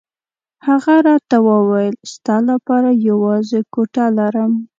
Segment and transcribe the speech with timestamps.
[0.67, 4.51] هغه راته وویل ستا لپاره یوازې کوټه لرم.